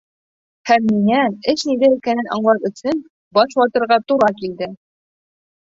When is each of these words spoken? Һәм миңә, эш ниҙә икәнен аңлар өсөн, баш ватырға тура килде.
Һәм 0.69 0.87
миңә, 0.93 1.19
эш 1.53 1.65
ниҙә 1.71 1.91
икәнен 1.99 2.31
аңлар 2.39 2.65
өсөн, 2.71 3.05
баш 3.41 3.55
ватырға 3.63 4.01
тура 4.09 4.33
килде. 4.43 4.73